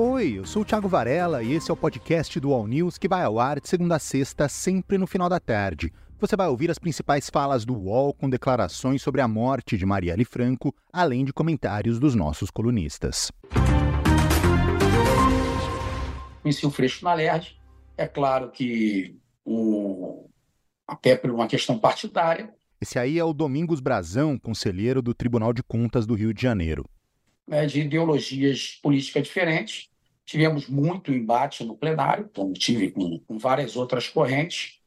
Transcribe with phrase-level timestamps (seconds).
[0.00, 3.08] Oi, eu sou o Thiago Varela e esse é o podcast do All News que
[3.08, 5.92] vai ao ar de segunda a sexta, sempre no final da tarde.
[6.20, 10.24] Você vai ouvir as principais falas do UOL com declarações sobre a morte de Marielle
[10.24, 13.32] Franco, além de comentários dos nossos colunistas.
[16.42, 17.60] Conheci o Freixo na LERD.
[17.96, 20.28] É claro que, o...
[20.86, 25.64] até por uma questão partidária, esse aí é o Domingos Brazão, conselheiro do Tribunal de
[25.64, 26.88] Contas do Rio de Janeiro.
[27.48, 29.88] Né, de ideologias políticas diferentes.
[30.24, 34.78] Tivemos muito embate no plenário, como tive com, com várias outras correntes,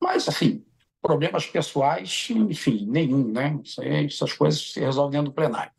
[0.00, 0.64] mas, assim,
[1.02, 3.60] problemas pessoais, enfim, nenhum, né?
[4.06, 5.72] Essas coisas se resolvem dentro do plenário.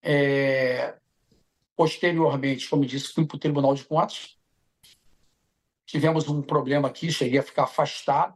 [0.00, 0.94] É...
[1.76, 4.38] Posteriormente, como disse, fui para o Tribunal de Contas.
[5.84, 8.34] Tivemos um problema aqui, cheguei a ficar afastado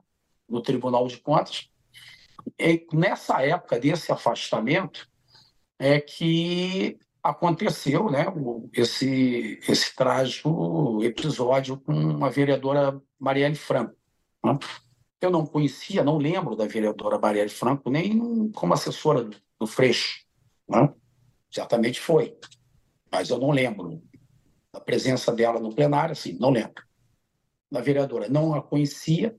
[0.48, 1.70] do Tribunal de Contas
[2.58, 5.08] é, nessa época desse afastamento
[5.78, 6.98] é que
[7.30, 8.26] aconteceu né,
[8.72, 13.96] esse, esse trágico episódio com a vereadora Marielle Franco.
[14.44, 14.58] Né?
[15.20, 20.24] Eu não conhecia, não lembro da vereadora Marielle Franco, nem como assessora do, Freixo.
[20.68, 20.92] Né?
[21.50, 22.36] Certamente foi,
[23.10, 24.02] mas eu não lembro
[24.72, 26.84] da presença dela no plenário, assim, não lembro.
[27.70, 29.36] Da vereadora, não a conhecia,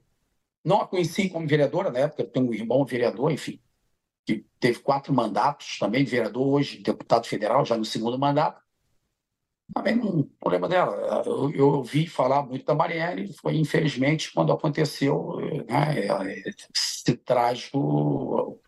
[0.64, 3.62] não a conheci como vereadora na época, tenho um irmão vereador, enfim,
[4.28, 8.62] que teve quatro mandatos, também vereador, hoje deputado federal, já no segundo mandato.
[9.74, 11.24] Também não problema dela.
[11.26, 16.42] Eu, eu ouvi falar muito da Marielle, foi infelizmente quando aconteceu né,
[16.76, 18.62] esse trágico,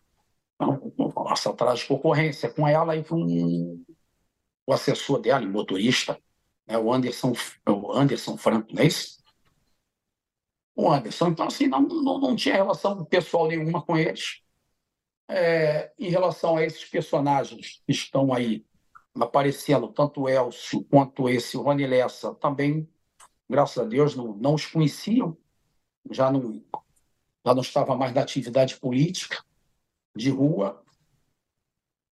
[1.30, 3.84] essa trágica ocorrência com ela e com
[4.66, 6.18] o assessor dela, o motorista,
[6.66, 7.34] né, o Anderson,
[7.68, 9.20] o Anderson Franco, não é isso?
[10.80, 11.28] o Anderson.
[11.28, 14.42] Então, assim, não, não, não tinha relação pessoal nenhuma com eles.
[15.30, 18.66] É, em relação a esses personagens que estão aí
[19.14, 22.88] aparecendo, tanto Elcio quanto esse Rony Lessa, também,
[23.48, 25.36] graças a Deus, não, não os conheciam,
[26.10, 26.62] já não,
[27.46, 29.44] já não estava mais na atividade política,
[30.16, 30.82] de rua.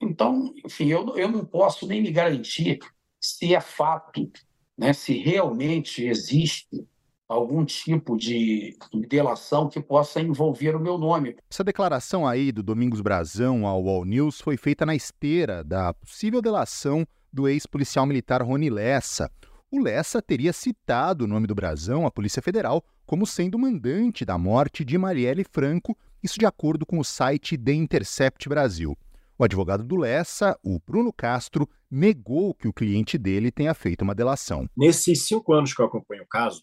[0.01, 2.79] Então, enfim, eu, eu não posso nem me garantir
[3.21, 4.31] se é fato,
[4.77, 6.87] né, se realmente existe
[7.29, 8.77] algum tipo de
[9.09, 11.37] delação que possa envolver o meu nome.
[11.51, 16.41] Essa declaração aí do Domingos Brazão ao All News foi feita na esteira da possível
[16.41, 19.31] delação do ex-policial militar Rony Lessa.
[19.71, 24.39] O Lessa teria citado o nome do Brazão à Polícia Federal como sendo mandante da
[24.39, 28.97] morte de Marielle Franco, isso de acordo com o site The Intercept Brasil.
[29.39, 34.15] O advogado do Lessa, o Bruno Castro, negou que o cliente dele tenha feito uma
[34.15, 34.67] delação.
[34.77, 36.63] Nesses cinco anos que eu acompanho o caso,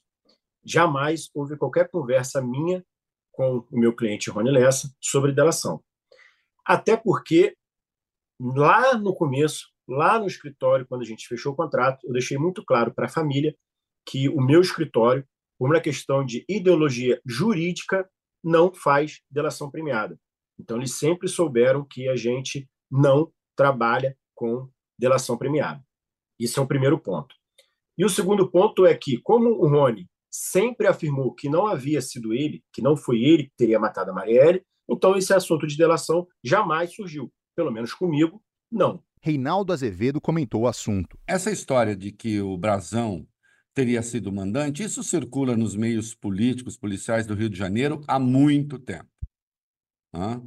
[0.65, 2.83] jamais houve qualquer conversa minha
[3.31, 5.83] com o meu cliente Rony Lessa sobre delação.
[6.65, 7.55] Até porque,
[8.39, 12.63] lá no começo, lá no escritório, quando a gente fechou o contrato, eu deixei muito
[12.65, 13.55] claro para a família
[14.07, 15.25] que o meu escritório,
[15.59, 18.09] por uma questão de ideologia jurídica,
[18.43, 20.19] não faz delação premiada.
[20.59, 25.83] Então, eles sempre souberam que a gente não trabalha com delação premiada.
[26.39, 27.35] Isso é o primeiro ponto.
[27.97, 32.33] E o segundo ponto é que, como o Rony sempre afirmou que não havia sido
[32.33, 36.27] ele, que não foi ele que teria matado a Marielle, então esse assunto de delação
[36.43, 37.31] jamais surgiu.
[37.55, 38.41] Pelo menos comigo,
[38.71, 39.01] não.
[39.21, 41.17] Reinaldo Azevedo comentou o assunto.
[41.25, 43.25] Essa história de que o Brazão
[43.73, 48.77] teria sido mandante, isso circula nos meios políticos, policiais do Rio de Janeiro há muito
[48.77, 49.09] tempo.
[50.13, 50.41] Né?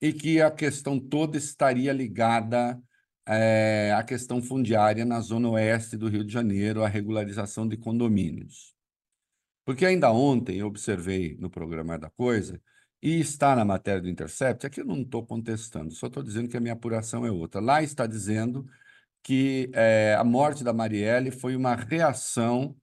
[0.00, 2.80] E que a questão toda estaria ligada
[3.26, 8.73] é, à questão fundiária na zona oeste do Rio de Janeiro, a regularização de condomínios.
[9.64, 12.60] Porque ainda ontem eu observei no programa da coisa,
[13.02, 16.56] e está na matéria do Intercept, aqui eu não estou contestando, só estou dizendo que
[16.56, 17.60] a minha apuração é outra.
[17.60, 18.66] Lá está dizendo
[19.22, 22.76] que é, a morte da Marielle foi uma reação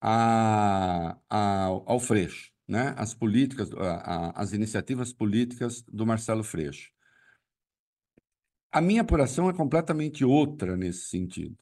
[0.00, 2.94] a, a, ao Freixo, né?
[2.96, 6.90] as políticas, a, as iniciativas políticas do Marcelo Freixo.
[8.72, 11.56] A minha apuração é completamente outra nesse sentido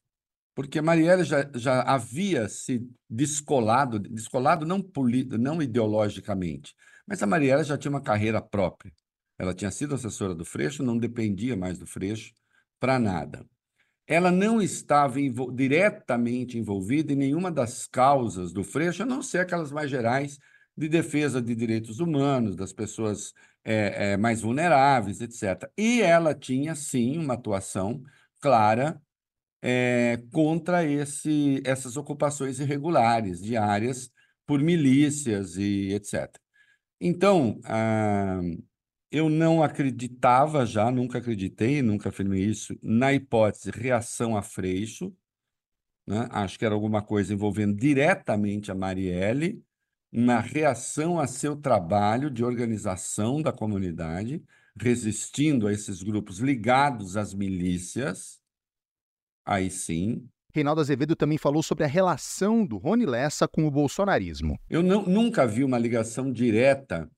[0.57, 6.73] porque Marielle já, já havia se descolado, descolado não, polido, não ideologicamente,
[7.05, 8.91] mas a Marielle já tinha uma carreira própria.
[9.37, 12.33] Ela tinha sido assessora do Freixo, não dependia mais do Freixo
[12.79, 13.45] para nada.
[14.07, 15.19] Ela não estava
[15.53, 20.39] diretamente envolvida em nenhuma das causas do Freixo, a não ser aquelas mais gerais
[20.75, 23.31] de defesa de direitos humanos, das pessoas
[23.63, 25.69] é, é, mais vulneráveis, etc.
[25.77, 28.01] E ela tinha, sim, uma atuação
[28.41, 28.99] clara
[29.69, 34.09] é, contra esse, essas ocupações irregulares de áreas
[34.45, 36.33] por milícias e etc.
[37.01, 38.39] Então, ah,
[39.11, 45.13] eu não acreditava já, nunca acreditei, nunca afirmei isso, na hipótese reação a Freixo,
[46.07, 46.29] né?
[46.31, 49.61] acho que era alguma coisa envolvendo diretamente a Marielle,
[50.09, 54.41] uma reação a seu trabalho de organização da comunidade,
[54.79, 58.36] resistindo a esses grupos ligados às milícias,
[59.47, 60.27] aí sim.
[60.53, 64.59] Reinaldo Azevedo também falou sobre a relação do Rony Lessa com o bolsonarismo.
[64.69, 67.09] Eu não, nunca vi uma ligação direta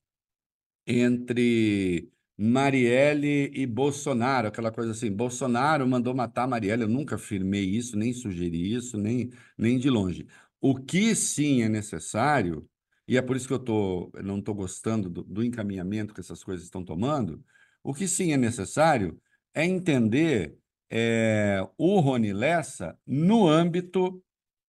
[0.86, 7.98] entre Marielle e Bolsonaro, aquela coisa assim, Bolsonaro mandou matar Marielle, eu nunca afirmei isso,
[7.98, 10.26] nem sugeri isso, nem, nem de longe.
[10.60, 12.68] O que sim é necessário,
[13.06, 16.42] e é por isso que eu tô, não estou gostando do, do encaminhamento que essas
[16.42, 17.44] coisas estão tomando,
[17.82, 19.20] o que sim é necessário
[19.54, 20.56] é entender
[20.90, 24.22] é, o Rony Lessa no âmbito,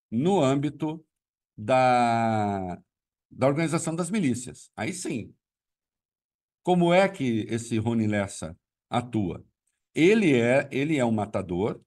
[0.09, 1.03] no âmbito
[1.57, 2.81] da,
[3.29, 4.69] da organização das milícias.
[4.75, 5.33] Aí sim,
[6.63, 8.57] como é que esse Rony Lessa
[8.89, 9.43] atua?
[9.95, 11.81] Ele é, ele é um matador,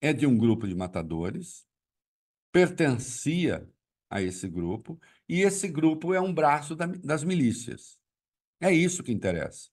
[0.00, 1.66] é de um grupo de matadores,
[2.52, 3.68] pertencia
[4.10, 7.98] a esse grupo, e esse grupo é um braço da, das milícias.
[8.60, 9.70] É isso que interessa.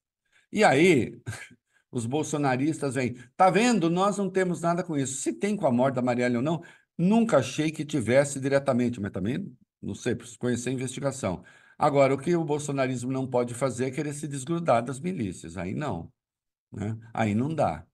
[0.51, 1.21] E aí,
[1.93, 3.89] os bolsonaristas vêm, tá vendo?
[3.89, 5.21] Nós não temos nada com isso.
[5.21, 6.61] Se tem com a morte da Marielle ou não,
[6.97, 11.43] nunca achei que tivesse diretamente, mas também não sei, preciso conhecer a investigação.
[11.77, 15.57] Agora, o que o bolsonarismo não pode fazer é querer se desgrudar das milícias.
[15.57, 16.11] Aí não.
[16.71, 16.97] Né?
[17.13, 17.85] Aí não dá.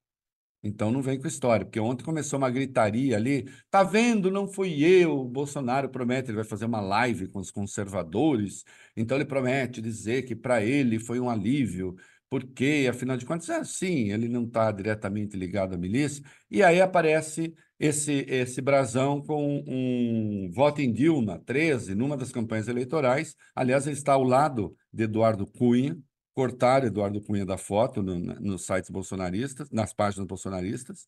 [0.61, 3.49] Então não vem com história, porque ontem começou uma gritaria ali.
[3.71, 4.29] Tá vendo?
[4.29, 5.21] Não fui eu.
[5.21, 8.63] O Bolsonaro promete, ele vai fazer uma live com os conservadores.
[8.95, 11.95] Então ele promete dizer que para ele foi um alívio
[12.29, 16.79] porque, afinal de contas, é assim, ele não está diretamente ligado à milícia, e aí
[16.79, 23.35] aparece esse, esse brasão com um voto em Dilma, 13, numa das campanhas eleitorais.
[23.55, 25.97] Aliás, ele está ao lado de Eduardo Cunha,
[26.33, 31.07] cortaram Eduardo Cunha da foto no, nos sites bolsonaristas, nas páginas bolsonaristas,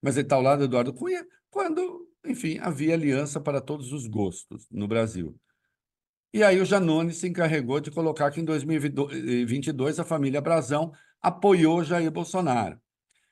[0.00, 4.06] mas ele está ao lado de Eduardo Cunha quando, enfim, havia aliança para todos os
[4.06, 5.34] gostos no Brasil.
[6.34, 10.92] E aí o Janone se encarregou de colocar que em 2022 a família Brazão
[11.22, 12.76] apoiou Jair Bolsonaro.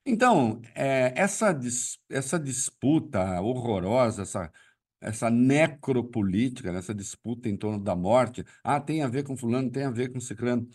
[0.06, 4.52] Então, é, essa, dis, essa disputa horrorosa, essa,
[5.00, 9.82] essa necropolítica, essa disputa em torno da morte, ah, tem a ver com fulano, tem
[9.82, 10.68] a ver com ciclano,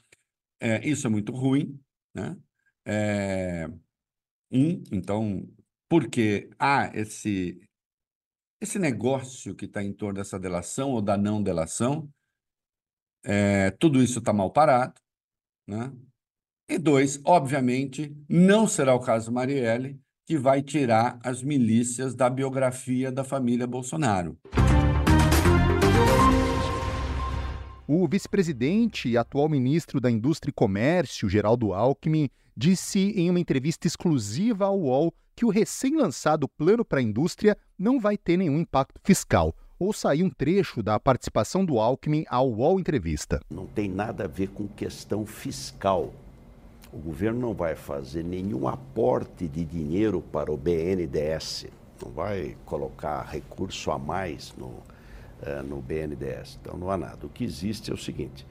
[0.59, 1.79] é, isso é muito ruim,
[2.13, 2.38] né?
[2.85, 3.69] É,
[4.51, 5.47] um, então,
[5.88, 7.57] porque há esse,
[8.59, 12.09] esse negócio que está em torno dessa delação ou da não delação,
[13.24, 15.00] é, tudo isso está mal parado.
[15.68, 15.92] Né?
[16.69, 23.12] E dois, obviamente, não será o caso Marielle, que vai tirar as milícias da biografia
[23.12, 24.38] da família Bolsonaro.
[27.89, 33.88] O vice-presidente e atual ministro da Indústria e Comércio, Geraldo Alckmin, disse em uma entrevista
[33.88, 39.00] exclusiva ao UOL que o recém-lançado Plano para a Indústria não vai ter nenhum impacto
[39.06, 39.56] fiscal.
[39.80, 43.39] Ouça aí um trecho da participação do Alckmin ao UOL Entrevista.
[43.50, 46.13] Não tem nada a ver com questão fiscal.
[46.92, 51.68] O governo não vai fazer nenhum aporte de dinheiro para o BNDES,
[52.04, 54.74] não vai colocar recurso a mais no,
[55.42, 56.60] uh, no BNDES.
[56.62, 57.25] Então não há nada.
[57.25, 58.45] O que existe é o seguinte: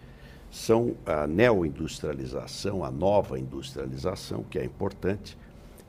[0.50, 5.36] são a neoindustrialização, a nova industrialização, que é importante,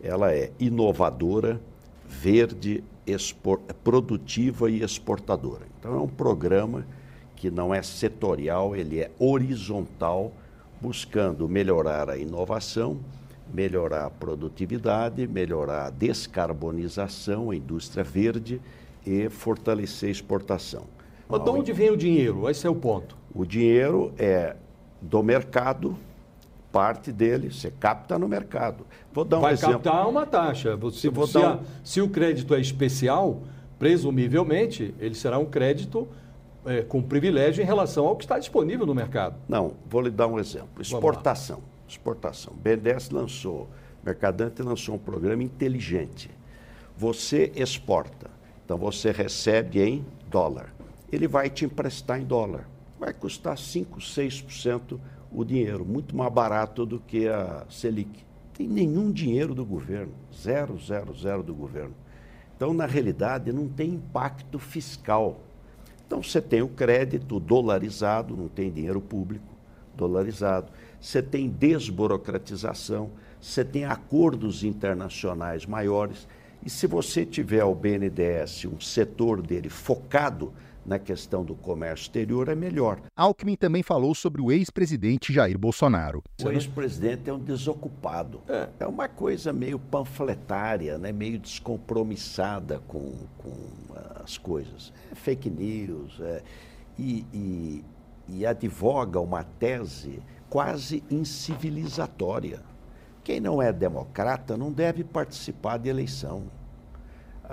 [0.02, 1.60] ela é inovadora,
[2.06, 2.84] verde,
[3.84, 5.66] produtiva e exportadora.
[5.80, 6.86] Então é um programa
[7.36, 10.32] que não é setorial, ele é horizontal,
[10.82, 13.00] buscando melhorar a inovação,
[13.54, 18.60] melhorar a produtividade, melhorar a descarbonização, a indústria verde
[19.08, 20.84] e fortalecer a exportação.
[21.30, 22.50] Mas de onde vem o dinheiro?
[22.50, 23.18] Esse é o ponto.
[23.34, 24.56] O dinheiro é
[25.02, 25.98] do mercado,
[26.72, 28.86] parte dele você capta no mercado.
[29.14, 29.80] Vou dar um Vai exemplo.
[29.80, 30.76] captar uma taxa.
[30.76, 33.42] Você, se, a, se, o crédito é especial,
[33.80, 36.08] presumivelmente, ele será um crédito
[36.66, 39.36] é, com privilégio em relação ao que está disponível no mercado.
[39.48, 40.82] Não, vou lhe dar um exemplo.
[40.82, 41.62] Exportação.
[41.88, 42.54] Exportação.
[42.62, 43.70] BNDES lançou,
[44.04, 46.30] Mercadante lançou um programa inteligente.
[46.98, 48.37] Você exporta,
[48.68, 50.74] então você recebe em dólar.
[51.10, 52.68] Ele vai te emprestar em dólar.
[53.00, 55.00] Vai custar 5, 6%
[55.32, 58.26] o dinheiro, muito mais barato do que a Selic.
[58.54, 61.94] Tem nenhum dinheiro do governo, zero, zero, zero do governo.
[62.58, 65.40] Então, na realidade, não tem impacto fiscal.
[66.06, 69.48] Então, você tem o crédito dolarizado, não tem dinheiro público
[69.96, 76.28] dolarizado, você tem desburocratização, você tem acordos internacionais maiores.
[76.66, 80.54] E se você tiver o BNDES, um setor dele focado
[80.88, 83.02] na questão do comércio exterior é melhor.
[83.14, 86.24] Alckmin também falou sobre o ex-presidente Jair Bolsonaro.
[86.42, 88.42] O ex-presidente é um desocupado.
[88.48, 88.70] É.
[88.80, 88.88] é.
[88.88, 91.12] uma coisa meio panfletária, né?
[91.12, 93.54] meio descompromissada com, com
[94.24, 94.94] as coisas.
[95.12, 96.42] É fake news é,
[96.98, 97.84] e, e,
[98.30, 102.62] e advoga uma tese quase incivilizatória.
[103.28, 106.44] Quem não é democrata não deve participar de eleição.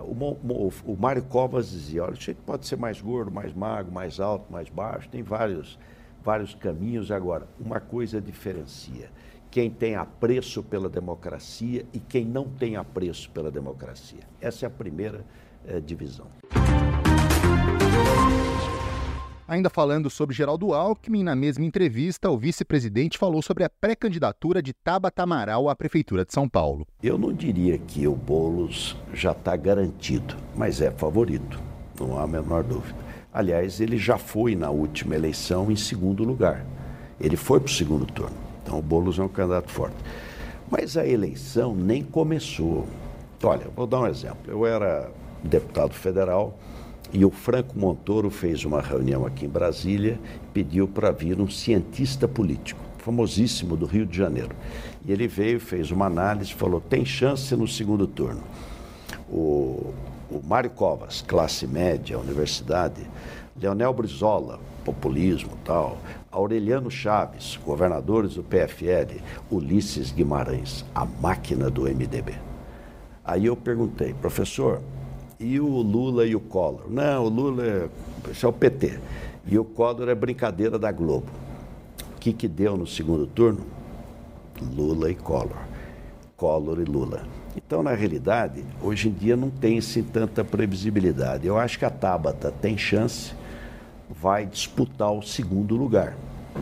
[0.03, 4.53] O, Mário Covas dizia, olha, o gente pode ser mais gordo, mais magro, mais alto,
[4.53, 5.77] mais baixo, tem vários,
[6.23, 7.11] vários caminhos.
[7.11, 9.11] Agora, uma coisa diferencia
[9.51, 14.23] quem tem apreço pela democracia e quem não tem apreço pela democracia.
[14.41, 15.25] Essa é a primeira
[15.67, 16.29] eh, divisão.
[19.47, 24.73] Ainda falando sobre Geraldo Alckmin, na mesma entrevista, o vice-presidente falou sobre a pré-candidatura de
[24.73, 26.87] Tabata Amaral à Prefeitura de São Paulo.
[27.03, 31.61] Eu não diria que o Boulos já está garantido, mas é favorito,
[32.01, 32.97] não há a menor dúvida.
[33.31, 36.65] Aliás, ele já foi na última eleição em segundo lugar.
[37.21, 38.37] Ele foi para o segundo turno.
[38.63, 39.97] Então o Boulos é um candidato forte.
[40.71, 42.87] Mas a eleição nem começou.
[43.43, 44.51] Olha, vou dar um exemplo.
[44.51, 45.11] Eu era
[45.43, 46.59] deputado federal
[47.13, 50.19] e o Franco Montoro fez uma reunião aqui em Brasília,
[50.53, 54.55] pediu para vir um cientista político, famosíssimo do Rio de Janeiro.
[55.05, 58.43] E ele veio, fez uma análise, falou: tem chance no segundo turno.
[59.29, 59.93] O,
[60.31, 63.03] o Mário Covas, classe média, universidade,
[63.57, 65.99] Leonel Brizola, populismo tal,
[66.31, 72.35] Aureliano Chaves, governadores do PFL, Ulisses Guimarães, a máquina do MDB.
[73.25, 74.83] Aí eu perguntei, professor,
[75.39, 76.91] e o Lula e o Collor.
[76.91, 77.89] Não, o Lula é,
[78.43, 78.99] é o PT.
[79.47, 81.27] E o Collor é brincadeira da Globo.
[82.17, 83.61] O que, que deu no segundo turno?
[84.61, 85.59] Lula e Collor.
[86.37, 87.27] Collor e Lula.
[87.57, 91.47] Então, na realidade, hoje em dia não tem assim tanta previsibilidade.
[91.47, 93.33] Eu acho que a Tabata tem chance,
[94.09, 96.17] vai disputar o segundo lugar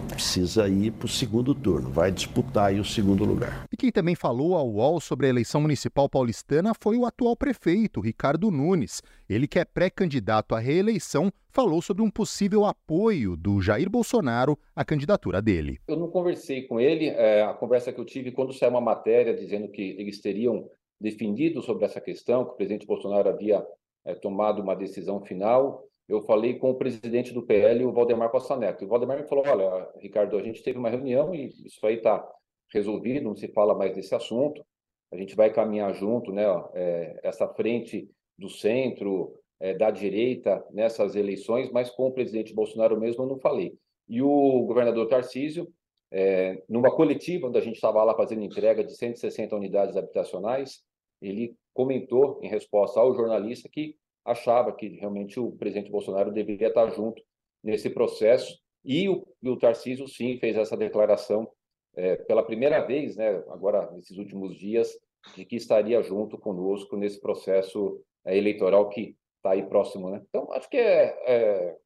[0.08, 3.64] precisa ir para o segundo turno, vai disputar aí o segundo lugar.
[3.72, 8.00] E quem também falou ao UOL sobre a eleição municipal paulistana foi o atual prefeito,
[8.00, 9.02] Ricardo Nunes.
[9.28, 14.84] Ele que é pré-candidato à reeleição, falou sobre um possível apoio do Jair Bolsonaro à
[14.84, 15.78] candidatura dele.
[15.86, 19.34] Eu não conversei com ele, é, a conversa que eu tive quando saiu uma matéria
[19.34, 20.68] dizendo que eles teriam
[21.00, 23.64] defendido sobre essa questão, que o presidente Bolsonaro havia
[24.04, 28.54] é, tomado uma decisão final, eu falei com o presidente do PL, o Valdemar Costa
[28.56, 28.82] Neto.
[28.82, 31.96] E o Valdemar me falou: olha, Ricardo, a gente teve uma reunião e isso aí
[31.96, 32.22] está
[32.70, 34.64] resolvido, não se fala mais desse assunto.
[35.10, 36.44] A gente vai caminhar junto, né?
[36.74, 42.98] É, essa frente do centro, é, da direita nessas eleições, mas com o presidente Bolsonaro
[42.98, 43.74] mesmo eu não falei.
[44.08, 45.72] E o governador Tarcísio,
[46.10, 50.82] é, numa coletiva onde a gente estava lá fazendo entrega de 160 unidades habitacionais,
[51.22, 56.88] ele comentou em resposta ao jornalista que achava que realmente o presidente Bolsonaro deveria estar
[56.90, 57.22] junto
[57.62, 58.58] nesse processo.
[58.84, 61.48] E o, e o Tarcísio, sim, fez essa declaração
[61.94, 64.98] é, pela primeira vez, né, agora nesses últimos dias,
[65.36, 70.10] de que estaria junto conosco nesse processo é, eleitoral que está aí próximo.
[70.10, 70.22] Né?
[70.28, 71.76] Então, acho que é, é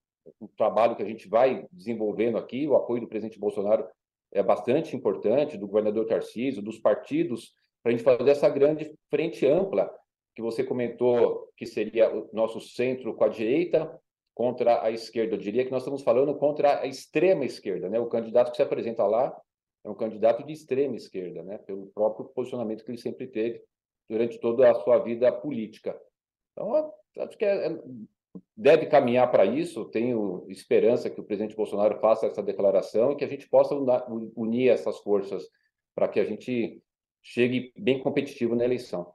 [0.41, 2.67] um trabalho que a gente vai desenvolvendo aqui.
[2.67, 3.87] O apoio do presidente Bolsonaro
[4.33, 7.53] é bastante importante, do governador Tarcísio, dos partidos,
[7.83, 9.91] para a gente fazer essa grande frente ampla
[10.37, 13.99] que você comentou que seria o nosso centro com a direita
[14.35, 15.35] contra a esquerda.
[15.35, 17.99] Eu diria que nós estamos falando contra a extrema esquerda, né?
[17.99, 19.35] O candidato que se apresenta lá
[19.83, 21.57] é um candidato de extrema esquerda, né?
[21.57, 23.63] Pelo próprio posicionamento que ele sempre teve
[24.11, 25.99] durante toda a sua vida política.
[26.53, 27.81] Então, acho que é, é,
[28.55, 29.87] deve caminhar para isso.
[29.87, 33.75] Tenho esperança que o presidente Bolsonaro faça essa declaração e que a gente possa
[34.37, 35.49] unir essas forças
[35.95, 36.83] para que a gente
[37.23, 39.15] chegue bem competitivo na eleição.